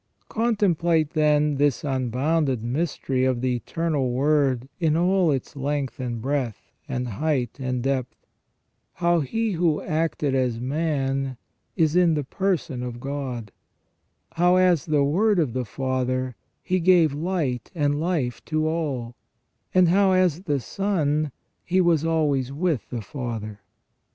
[0.29, 6.71] Contemplate, then, this unbounded mystery of the Eternal Word in all its length and breadth,
[6.89, 8.25] and height and depth;
[8.93, 11.37] how He who acted as man
[11.75, 13.51] is in the person of God;
[14.31, 19.15] how, as the Word of the Father, He gave light and life to all;
[19.71, 21.31] and how, as the Son,
[21.63, 23.59] He was always with the Father.